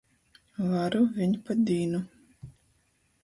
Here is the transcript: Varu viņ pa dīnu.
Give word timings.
Varu 0.69 1.01
viņ 1.17 1.35
pa 1.49 1.57
dīnu. 1.69 1.99